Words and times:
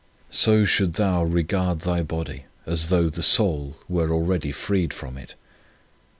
1 0.29 0.33
So 0.33 0.65
shouldst 0.65 0.97
thou 0.97 1.23
regard 1.23 1.81
thy 1.81 2.01
body, 2.01 2.45
as 2.65 2.89
though 2.89 3.07
the 3.07 3.21
soul 3.21 3.75
were 3.87 4.09
already 4.11 4.51
freed 4.51 4.93
from 4.95 5.15
it. 5.15 5.35